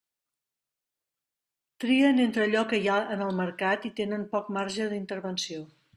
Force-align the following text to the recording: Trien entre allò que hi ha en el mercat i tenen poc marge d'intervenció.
Trien 1.83 2.23
entre 2.25 2.45
allò 2.47 2.63
que 2.71 2.81
hi 2.81 2.89
ha 2.95 2.97
en 3.17 3.21
el 3.29 3.37
mercat 3.43 3.89
i 3.91 3.95
tenen 4.01 4.27
poc 4.33 4.53
marge 4.59 4.93
d'intervenció. 4.95 5.63